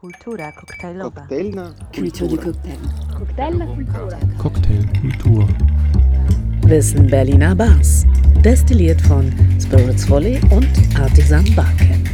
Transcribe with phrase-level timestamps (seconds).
[0.00, 1.26] Kultura koktajlowa.
[3.18, 4.18] Koktajlna kultura.
[4.38, 5.48] Cocktailkultur.
[6.68, 8.06] Wissen Berliner Bars.
[8.44, 10.68] Destilliert von Spirits Volley und
[11.00, 12.08] Artisan Barcamp.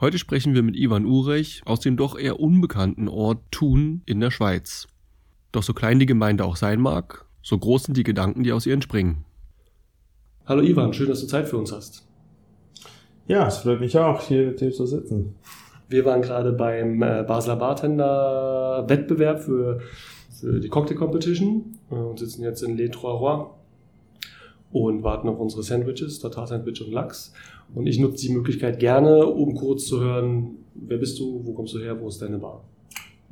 [0.00, 4.30] Heute sprechen wir mit Ivan Urech aus dem doch eher unbekannten Ort Thun in der
[4.30, 4.86] Schweiz.
[5.52, 8.64] Doch so klein die Gemeinde auch sein mag, so groß sind die Gedanken, die aus
[8.64, 9.26] ihr entspringen.
[10.46, 12.05] Hallo Ivan, schön, dass du Zeit für uns hast.
[13.28, 15.34] Ja, es freut mich auch, hier mit dir zu sitzen.
[15.88, 19.80] Wir waren gerade beim äh, Basler Bartender Wettbewerb für,
[20.30, 23.50] für die Cocktail Competition äh, und sitzen jetzt in Les Trois Rois
[24.70, 27.32] und warten auf unsere Sandwiches, Tartar-Sandwich und Lachs.
[27.74, 31.74] Und ich nutze die Möglichkeit gerne, um kurz zu hören, wer bist du, wo kommst
[31.74, 32.62] du her, wo ist deine Bar?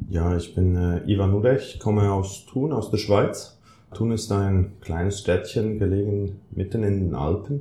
[0.09, 3.61] Ja, ich bin äh, Ivan Urech, komme aus Thun, aus der Schweiz.
[3.93, 7.61] Thun ist ein kleines Städtchen, gelegen mitten in den Alpen.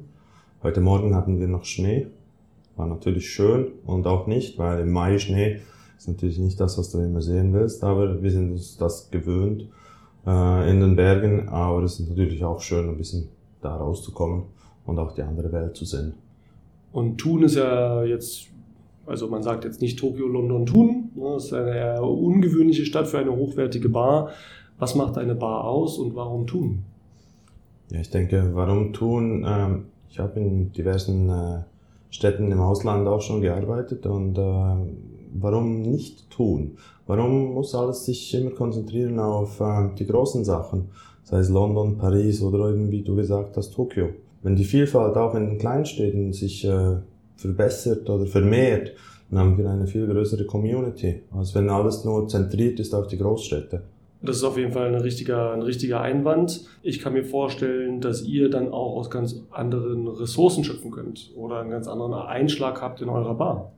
[0.64, 2.08] Heute Morgen hatten wir noch Schnee.
[2.76, 5.60] War natürlich schön und auch nicht, weil im Mai Schnee
[5.98, 9.68] ist natürlich nicht das, was du immer sehen willst, aber wir sind uns das gewöhnt
[10.26, 11.50] äh, in den Bergen.
[11.50, 13.30] Aber es ist natürlich auch schön, ein bisschen
[13.62, 14.44] da rauszukommen
[14.86, 16.14] und auch die andere Welt zu sehen.
[16.92, 18.50] Und Thun ist ja jetzt,
[19.06, 21.12] also man sagt jetzt nicht Tokio, London, Thun.
[21.16, 24.30] ne, Das ist eine eher ungewöhnliche Stadt für eine hochwertige Bar.
[24.80, 26.84] Was macht eine Bar aus und warum Thun?
[27.92, 29.46] Ja, ich denke, warum tun?
[29.48, 31.60] Ähm, ich habe in diversen äh,
[32.14, 34.76] Städten im Ausland auch schon gearbeitet und äh,
[35.34, 36.78] warum nicht tun?
[37.08, 40.90] Warum muss alles sich immer konzentrieren auf äh, die großen Sachen,
[41.24, 44.10] sei es London, Paris oder eben, wie du gesagt hast, Tokio?
[44.44, 46.98] Wenn die Vielfalt auch in den Kleinstädten sich äh,
[47.36, 48.92] verbessert oder vermehrt,
[49.32, 53.18] dann haben wir eine viel größere Community, als wenn alles nur zentriert ist auf die
[53.18, 53.82] Großstädte.
[54.26, 56.66] Das ist auf jeden Fall ein richtiger, ein richtiger Einwand.
[56.82, 61.60] Ich kann mir vorstellen, dass ihr dann auch aus ganz anderen Ressourcen schöpfen könnt oder
[61.60, 63.74] einen ganz anderen Einschlag habt in eurer Bar.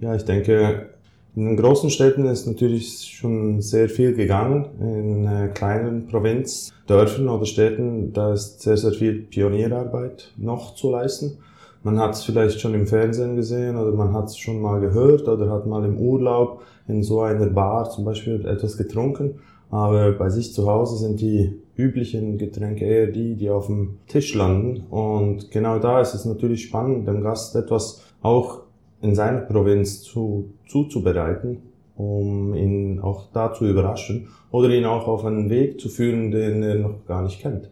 [0.00, 0.88] Ja, ich denke,
[1.36, 4.64] in den großen Städten ist natürlich schon sehr viel gegangen.
[4.80, 11.36] In äh, kleinen Provinzdörfern oder Städten, da ist sehr, sehr viel Pionierarbeit noch zu leisten.
[11.82, 15.28] Man hat es vielleicht schon im Fernsehen gesehen oder man hat es schon mal gehört
[15.28, 19.38] oder hat mal im Urlaub in so einer Bar zum Beispiel etwas getrunken.
[19.70, 24.34] Aber bei sich zu Hause sind die üblichen Getränke eher die, die auf dem Tisch
[24.34, 24.84] landen.
[24.90, 28.62] Und genau da ist es natürlich spannend, dem Gast etwas auch
[29.02, 31.58] in seiner Provinz zu, zuzubereiten,
[31.96, 36.62] um ihn auch da zu überraschen oder ihn auch auf einen Weg zu führen, den
[36.62, 37.70] er noch gar nicht kennt.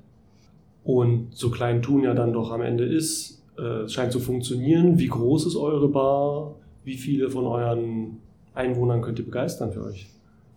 [0.85, 4.99] Und so klein Thun ja dann doch am Ende ist, äh, es scheint zu funktionieren.
[4.99, 6.57] Wie groß ist eure Bar?
[6.85, 8.19] Wie viele von euren
[8.53, 10.09] Einwohnern könnt ihr begeistern für euch?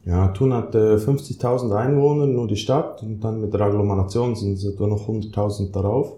[0.08, 4.54] Ja, Thun hat äh, 50.000 Einwohner, nur die Stadt, und dann mit der Agglomeration sind
[4.54, 6.14] es etwa noch 100.000 darauf.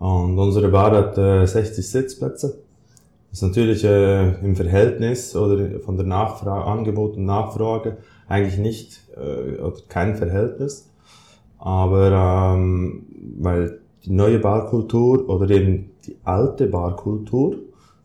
[0.00, 2.58] Und unsere Bar hat äh, 60 Sitzplätze.
[3.30, 7.98] Das ist natürlich äh, im Verhältnis oder von der Nachfrage, Angebot und Nachfrage
[8.28, 10.90] eigentlich nicht äh, oder kein Verhältnis.
[11.58, 13.04] Aber ähm,
[13.38, 17.54] weil die neue Barkultur oder eben die alte Barkultur,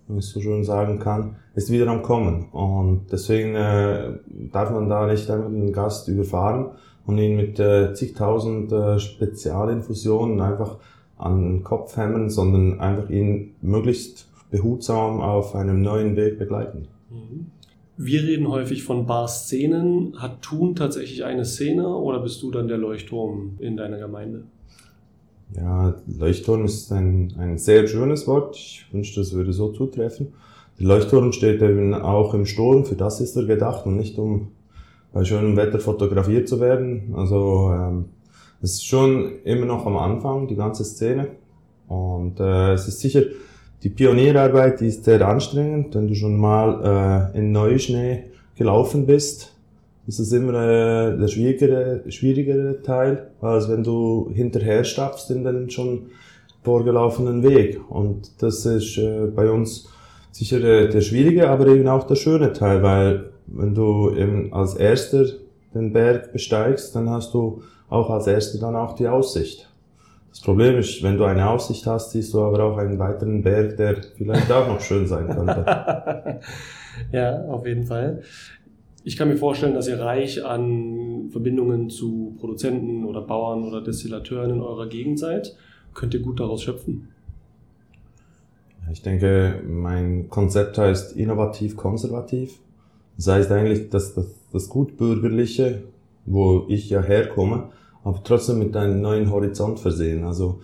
[0.08, 2.50] wenn es so schön sagen kann, ist wieder am Kommen.
[2.52, 4.14] Und deswegen äh,
[4.52, 6.72] darf man da nicht einfach den Gast überfahren
[7.06, 10.78] und ihn mit äh, zigtausend äh, Spezialinfusionen einfach
[11.18, 16.88] an den Kopf hämmern, sondern einfach ihn möglichst behutsam auf einem neuen Weg begleiten.
[17.98, 20.22] Wir reden häufig von Bar-Szenen.
[20.22, 24.44] Hat Thun tatsächlich eine Szene oder bist du dann der Leuchtturm in deiner Gemeinde?
[25.54, 28.56] Ja, Leuchtturm ist ein, ein sehr schönes Wort.
[28.56, 30.34] Ich wünschte, es würde so zutreffen.
[30.80, 34.50] Der Leuchtturm steht eben auch im Sturm, für das ist er gedacht und nicht um
[35.14, 37.14] bei schönem Wetter fotografiert zu werden.
[37.16, 38.06] Also ähm,
[38.62, 41.28] es ist schon immer noch am Anfang, die ganze Szene.
[41.88, 43.22] Und äh, es ist sicher,
[43.84, 45.96] die Pionierarbeit, die ist sehr anstrengend.
[45.96, 48.26] Wenn du schon mal äh, in Neuschnee
[48.56, 49.55] gelaufen bist,
[50.08, 55.70] ist es immer äh, der schwierigere, schwierigere Teil, als wenn du hinterher stapfst in den
[55.70, 56.08] schon
[56.64, 57.80] vorgelaufenen Weg.
[57.90, 59.90] Und das ist äh, bei uns
[60.32, 64.76] sicher der, der schwierige, aber eben auch der schöne Teil, weil wenn du eben als
[64.76, 65.26] Erster
[65.74, 69.70] den Berg besteigst, dann hast du auch als Erster dann auch die Aussicht.
[70.30, 73.78] Das Problem ist, wenn du eine Aussicht hast, siehst du aber auch einen weiteren Berg,
[73.78, 75.66] der vielleicht auch noch schön sein könnte.
[77.12, 78.22] ja, auf jeden Fall.
[79.08, 84.50] Ich kann mir vorstellen, dass ihr reich an Verbindungen zu Produzenten oder Bauern oder Destillateuren
[84.50, 85.56] in eurer Gegend seid.
[85.94, 87.10] Könnt ihr gut daraus schöpfen?
[88.92, 92.60] Ich denke, mein Konzept heißt innovativ konservativ.
[93.16, 95.84] Das heißt eigentlich, dass das, das Gutbürgerliche,
[96.26, 97.70] wo ich ja herkomme,
[98.04, 100.24] aber trotzdem mit einem neuen Horizont versehen.
[100.24, 100.62] Also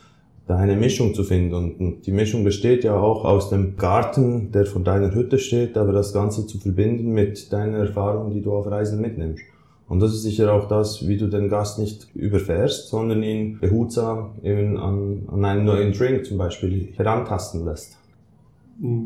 [0.52, 1.54] da eine Mischung zu finden.
[1.54, 5.94] Und die Mischung besteht ja auch aus dem Garten, der vor deiner Hütte steht, aber
[5.94, 9.44] das Ganze zu verbinden mit deiner Erfahrung, die du auf Reisen mitnimmst.
[9.88, 14.32] Und das ist sicher auch das, wie du den Gast nicht überfährst, sondern ihn behutsam
[14.44, 17.98] eben an, an einen neuen Drink zum Beispiel herantasten lässt.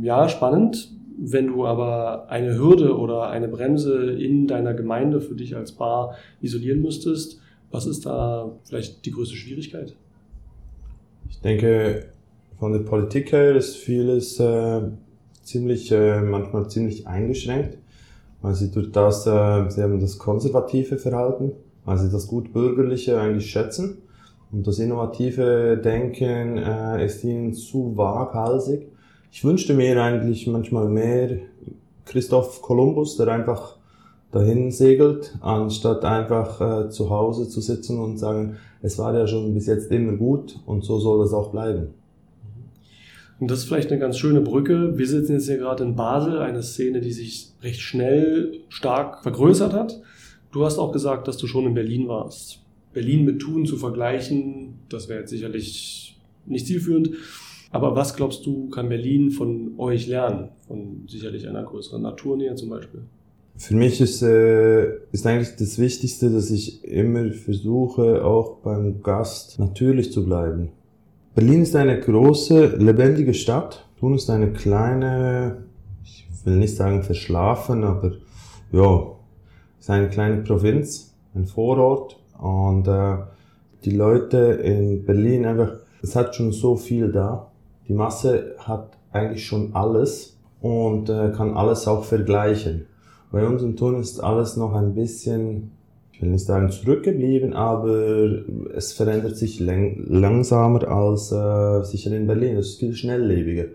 [0.02, 0.92] Ja, spannend.
[1.18, 6.16] Wenn du aber eine Hürde oder eine Bremse in deiner Gemeinde für dich als Bar
[6.42, 7.40] isolieren müsstest,
[7.72, 9.96] was ist da vielleicht die größte Schwierigkeit?
[11.36, 12.06] Ich denke,
[12.58, 14.82] von der Politik her ist vieles äh,
[15.44, 17.78] ziemlich, äh, manchmal ziemlich eingeschränkt,
[18.42, 21.52] weil sie durch das, äh, sie haben das konservative Verhalten,
[21.84, 24.00] weil sie das gut bürgerliche eigentlich schätzen
[24.52, 28.88] und das innovative Denken äh, ist ihnen zu waghalsig.
[29.32, 31.38] Ich wünschte mir eigentlich manchmal mehr
[32.06, 33.76] Christoph Kolumbus, der einfach
[34.32, 39.54] dahin segelt, anstatt einfach äh, zu Hause zu sitzen und sagen, es war ja schon
[39.56, 41.88] bis jetzt immer gut und so soll es auch bleiben.
[43.40, 44.98] Und das ist vielleicht eine ganz schöne Brücke.
[44.98, 49.74] Wir sitzen jetzt hier gerade in Basel, eine Szene, die sich recht schnell stark vergrößert
[49.74, 50.02] hat.
[50.52, 52.60] Du hast auch gesagt, dass du schon in Berlin warst.
[52.94, 57.10] Berlin mit Thun zu vergleichen, das wäre jetzt sicherlich nicht zielführend.
[57.72, 60.50] Aber was glaubst du, kann Berlin von euch lernen?
[60.68, 63.02] Von sicherlich einer größeren Naturnähe zum Beispiel?
[63.58, 69.60] Für mich ist, äh, ist eigentlich das Wichtigste, dass ich immer versuche, auch beim Gast
[69.60, 70.72] natürlich zu bleiben.
[71.36, 73.88] Berlin ist eine große, lebendige Stadt.
[74.00, 75.64] Thun ist eine kleine,
[76.04, 78.14] ich will nicht sagen verschlafen, aber
[78.72, 79.08] ja,
[79.80, 82.20] ist eine kleine Provinz, ein Vorort.
[82.38, 83.18] Und äh,
[83.86, 87.52] die Leute in Berlin einfach, es hat schon so viel da.
[87.88, 92.88] Die Masse hat eigentlich schon alles und äh, kann alles auch vergleichen.
[93.36, 95.72] Bei uns im Turn ist alles noch ein bisschen,
[96.14, 102.56] ich will nicht sagen zurückgeblieben, aber es verändert sich langsamer als äh, sicher in Berlin.
[102.56, 103.66] Es ist viel schnelllebiger.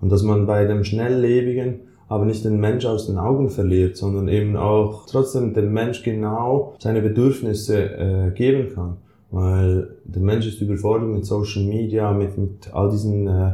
[0.00, 4.26] Und dass man bei dem Schnelllebigen aber nicht den Mensch aus den Augen verliert, sondern
[4.26, 8.96] eben auch trotzdem dem Mensch genau seine Bedürfnisse äh, geben kann.
[9.30, 13.52] Weil der Mensch ist überfordert mit Social Media, mit, mit all diesen äh,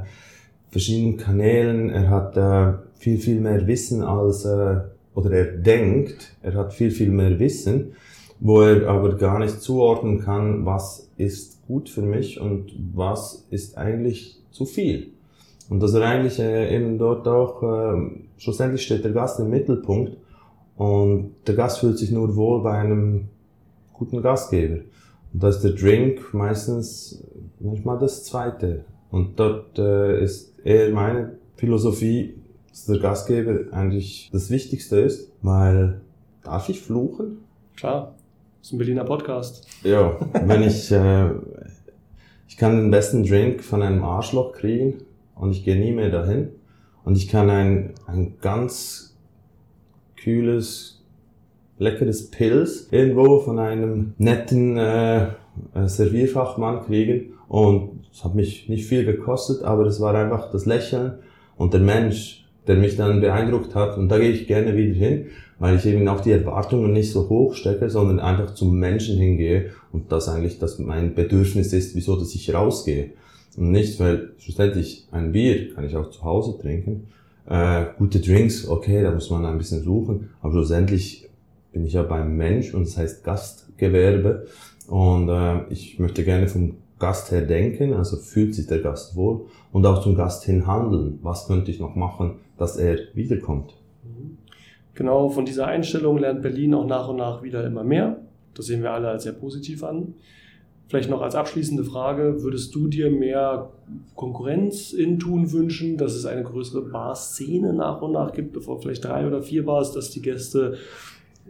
[0.70, 1.90] verschiedenen Kanälen.
[1.90, 4.76] Er hat äh, viel, viel mehr Wissen als äh,
[5.14, 7.92] oder er denkt, er hat viel, viel mehr Wissen,
[8.38, 13.76] wo er aber gar nicht zuordnen kann, was ist gut für mich und was ist
[13.76, 15.12] eigentlich zu viel.
[15.68, 20.16] Und dass er eigentlich eben dort auch, äh, schlussendlich steht der Gast im Mittelpunkt
[20.76, 23.28] und der Gast fühlt sich nur wohl bei einem
[23.92, 24.80] guten Gastgeber.
[25.32, 27.22] Und da ist der Drink meistens
[27.60, 28.84] manchmal das Zweite.
[29.10, 32.34] Und dort äh, ist eher meine Philosophie,
[32.80, 36.00] dass der Gastgeber eigentlich das Wichtigste ist, weil
[36.42, 37.38] darf ich fluchen?
[37.76, 38.14] Klar,
[38.58, 39.66] das ist ein Berliner Podcast.
[39.82, 40.16] Ja,
[40.46, 41.30] wenn ich, äh,
[42.48, 45.02] ich kann den besten Drink von einem Arschloch kriegen
[45.34, 46.48] und ich gehe nie mehr dahin
[47.04, 49.14] und ich kann ein, ein ganz
[50.16, 51.02] kühles,
[51.78, 55.28] leckeres Pilz irgendwo von einem netten äh,
[55.84, 61.18] Servierfachmann kriegen und es hat mich nicht viel gekostet, aber es war einfach das Lächeln
[61.56, 63.96] und der Mensch, der mich dann beeindruckt hat.
[63.96, 65.26] Und da gehe ich gerne wieder hin,
[65.58, 69.70] weil ich eben auch die Erwartungen nicht so hoch stecke, sondern einfach zum Menschen hingehe
[69.92, 73.10] und das eigentlich das mein Bedürfnis ist, wieso dass ich rausgehe.
[73.56, 77.08] Und nicht, weil schlussendlich ein Bier kann ich auch zu Hause trinken.
[77.46, 81.28] Äh, gute Drinks, okay, da muss man ein bisschen suchen, aber schlussendlich
[81.72, 84.46] bin ich ja beim Mensch und das heißt Gastgewerbe
[84.86, 89.46] und äh, ich möchte gerne vom Gast her denken, also fühlt sich der Gast wohl
[89.72, 91.18] und auch zum Gast hin handeln.
[91.22, 93.74] Was könnte ich noch machen, dass er wiederkommt?
[94.94, 98.18] Genau, von dieser Einstellung lernt Berlin auch nach und nach wieder immer mehr.
[98.54, 100.14] Das sehen wir alle als sehr positiv an.
[100.88, 103.70] Vielleicht noch als abschließende Frage, würdest du dir mehr
[104.16, 109.04] Konkurrenz in Tun wünschen, dass es eine größere Bar-Szene nach und nach gibt, bevor vielleicht
[109.04, 110.78] drei oder vier Bars, dass die Gäste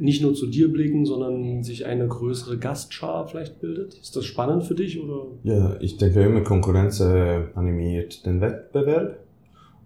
[0.00, 3.95] nicht nur zu dir blicken, sondern sich eine größere Gastschar vielleicht bildet?
[3.95, 5.00] Ist das spannend für dich?
[5.02, 5.26] Oder?
[5.45, 9.19] Ja, ich denke immer, Konkurrenz äh, animiert den Wettbewerb.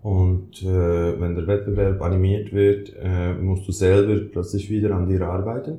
[0.02, 5.22] Und äh, wenn der Wettbewerb animiert wird, äh, musst du selber plötzlich wieder an dir
[5.22, 5.78] arbeiten.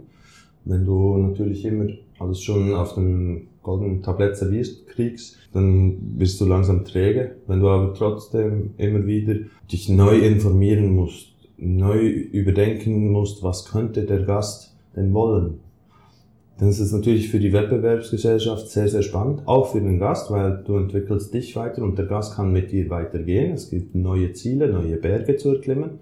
[0.65, 1.87] Wenn du natürlich immer
[2.19, 7.35] alles schon auf dem goldenen Tablett serviert kriegst, dann wirst du langsam träge.
[7.47, 9.35] Wenn du aber trotzdem immer wieder
[9.71, 15.59] dich neu informieren musst, neu überdenken musst, was könnte der Gast denn wollen.
[16.57, 20.63] Dann ist es natürlich für die Wettbewerbsgesellschaft sehr, sehr spannend, auch für den Gast, weil
[20.65, 23.53] du entwickelst dich weiter und der Gast kann mit dir weitergehen.
[23.53, 25.99] Es gibt neue Ziele, neue Berge zu erklimmen.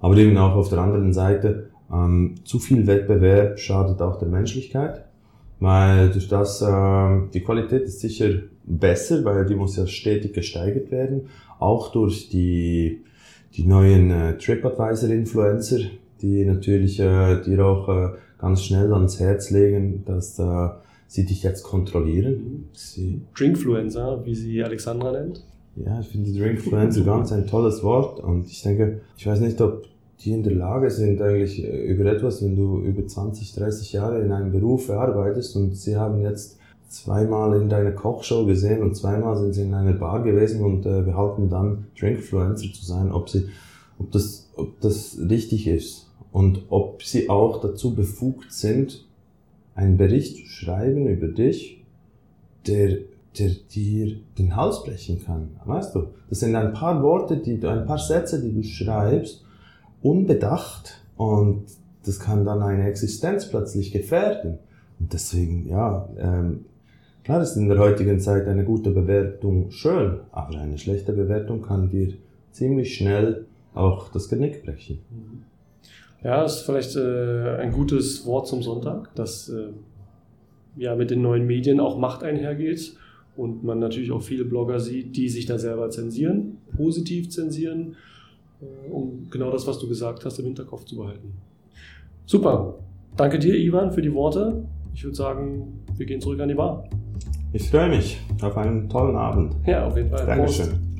[0.00, 5.04] Aber eben auch auf der anderen Seite, ähm, zu viel Wettbewerb schadet auch der Menschlichkeit,
[5.60, 8.30] weil durch das, äh, die Qualität ist sicher
[8.64, 11.28] besser, weil die muss ja stetig gesteigert werden,
[11.60, 13.02] auch durch die,
[13.54, 15.80] die neuen äh, TripAdvisor-Influencer,
[16.20, 20.68] die natürlich äh, dir auch äh, ganz schnell ans Herz legen, dass äh,
[21.06, 22.68] sie dich jetzt kontrollieren.
[22.72, 25.44] Sie, Drinkfluencer, wie sie Alexandra nennt.
[25.76, 29.84] ja, ich finde Drinkfluencer ganz ein tolles Wort und ich denke, ich weiß nicht, ob
[30.20, 34.22] die in der Lage sind eigentlich äh, über etwas, wenn du über 20, 30 Jahre
[34.22, 36.58] in einem Beruf arbeitest und sie haben jetzt
[36.92, 41.02] zweimal in deiner Kochshow gesehen und zweimal sind sie in einer Bar gewesen und äh,
[41.02, 43.48] behaupten dann Drinkfluencer zu sein, ob sie,
[43.98, 49.06] ob das, ob das richtig ist und ob sie auch dazu befugt sind,
[49.74, 51.82] einen Bericht zu schreiben über dich,
[52.66, 52.98] der,
[53.38, 55.56] der dir den Hals brechen kann.
[55.64, 56.08] Weißt du?
[56.28, 59.44] Das sind ein paar Worte, die du, ein paar Sätze, die du schreibst,
[60.02, 61.64] unbedacht und
[62.04, 64.58] das kann dann eine Existenz plötzlich gefährden.
[64.98, 66.64] Und deswegen, ja, ähm,
[67.24, 71.88] klar ist in der heutigen Zeit eine gute Bewertung schön, aber eine schlechte Bewertung kann
[71.88, 72.14] dir
[72.50, 74.98] ziemlich schnell auch das Genick brechen.
[76.22, 79.70] Ja, ist vielleicht äh, ein gutes Wort zum Sonntag, dass äh,
[80.76, 82.96] ja mit den neuen Medien auch Macht einhergeht
[83.36, 87.96] und man natürlich auch viele Blogger sieht, die sich da selber zensieren, positiv zensieren,
[88.60, 91.32] äh, um genau das, was du gesagt hast, im Hinterkopf zu behalten.
[92.26, 92.78] Super.
[93.16, 94.64] Danke dir, Ivan, für die Worte.
[94.94, 96.88] Ich würde sagen, wir gehen zurück an die Bar.
[97.54, 99.54] Ich freue mich auf einen tollen Abend.
[99.66, 100.24] Ja, auf jeden Fall.
[100.24, 100.68] Dankeschön.
[100.68, 100.92] Prost.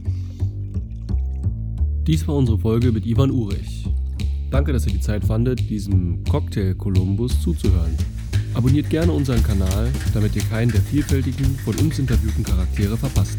[2.06, 3.88] Dies war unsere Folge mit Ivan Urich.
[4.50, 7.97] Danke, dass ihr die Zeit fandet, diesem Cocktail Columbus zuzuhören.
[8.52, 13.38] Abonniert gerne unseren Kanal, damit ihr keinen der vielfältigen von uns interviewten Charaktere verpasst.